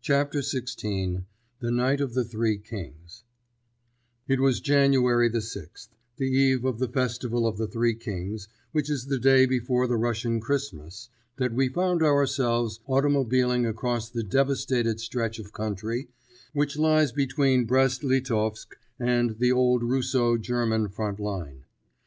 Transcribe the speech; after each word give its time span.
CHAPTER 0.00 0.38
XVI—THE 0.38 1.70
NIGHT 1.70 2.00
OF 2.00 2.14
THE 2.14 2.24
THREE 2.24 2.56
KINGS 2.60 3.24
It 4.26 4.40
was 4.40 4.62
January 4.62 5.28
the 5.28 5.42
sixth, 5.42 5.94
the 6.16 6.30
eve 6.30 6.64
of 6.64 6.78
the 6.78 6.88
Festival 6.88 7.46
of 7.46 7.58
the 7.58 7.66
Three 7.66 7.94
Kings, 7.94 8.48
which 8.72 8.88
is 8.88 9.04
the 9.04 9.18
day 9.18 9.44
before 9.44 9.86
the 9.86 9.98
Russian 9.98 10.40
Christmas, 10.40 11.10
that 11.36 11.52
we 11.52 11.68
found 11.68 12.02
ourselves 12.02 12.80
automobiling 12.86 13.66
across 13.66 14.08
the 14.08 14.22
devastated 14.22 14.98
stretch 14.98 15.38
of 15.38 15.52
country 15.52 16.08
which 16.54 16.78
lies 16.78 17.12
between 17.12 17.66
Brest 17.66 18.02
Litovsk 18.02 18.78
and 18.98 19.36
the 19.40 19.52
old 19.52 19.82
Russo 19.82 20.38
German 20.38 20.88
front 20.88 21.20
line. 21.20 21.66